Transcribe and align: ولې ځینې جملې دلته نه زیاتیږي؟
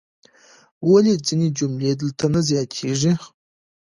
ولې 0.89 1.13
ځینې 1.25 1.47
جملې 1.57 1.91
دلته 2.01 2.25
نه 2.33 2.39
زیاتیږي؟ 2.49 3.11